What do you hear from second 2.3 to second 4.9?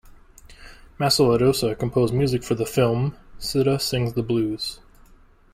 for the film "Sita Sings the Blues".